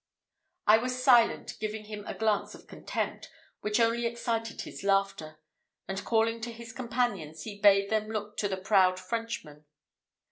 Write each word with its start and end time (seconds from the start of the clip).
I 0.65 0.79
was 0.79 1.03
silent, 1.03 1.59
giving 1.59 1.85
him 1.85 2.03
a 2.07 2.15
glance 2.17 2.55
of 2.55 2.65
contempt, 2.65 3.29
which 3.59 3.79
only 3.79 4.07
excited 4.07 4.61
his 4.61 4.83
laughter, 4.83 5.39
and 5.87 6.03
calling 6.03 6.41
to 6.41 6.51
his 6.51 6.73
companions, 6.73 7.43
he 7.43 7.61
bade 7.61 7.91
them 7.91 8.09
look 8.09 8.43
at 8.43 8.49
the 8.49 8.57
proud 8.57 8.99
Frenchman. 8.99 9.65